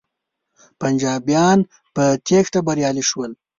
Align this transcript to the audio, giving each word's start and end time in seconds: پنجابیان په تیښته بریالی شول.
پنجابیان 0.79 1.59
په 1.95 2.03
تیښته 2.25 2.59
بریالی 2.67 3.03
شول. 3.09 3.31